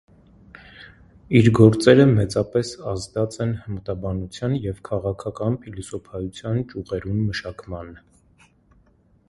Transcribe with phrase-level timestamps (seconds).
[1.41, 7.93] Իր գործերը մեծապէս ազդած են հմտաբանութեան եւ քաղաքական փիլիսոփայութեան ճիւղերուն մշակման։